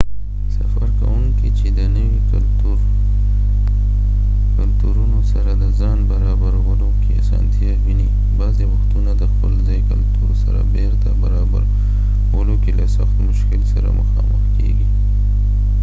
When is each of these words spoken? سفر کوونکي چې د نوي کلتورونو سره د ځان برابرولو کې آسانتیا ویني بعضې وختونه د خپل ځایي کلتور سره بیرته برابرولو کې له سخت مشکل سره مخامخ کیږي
سفر 0.57 0.85
کوونکي 0.99 1.49
چې 1.57 1.67
د 1.77 1.79
نوي 1.95 2.19
کلتورونو 4.59 5.19
سره 5.33 5.51
د 5.63 5.63
ځان 5.79 5.97
برابرولو 6.11 6.87
کې 7.01 7.11
آسانتیا 7.21 7.71
ویني 7.85 8.07
بعضې 8.39 8.63
وختونه 8.73 9.11
د 9.15 9.23
خپل 9.33 9.51
ځایي 9.67 9.81
کلتور 9.91 10.29
سره 10.43 10.59
بیرته 10.73 11.09
برابرولو 11.23 12.55
کې 12.63 12.71
له 12.79 12.85
سخت 12.97 13.15
مشکل 13.29 13.61
سره 13.73 13.89
مخامخ 13.99 14.41
کیږي 14.55 14.87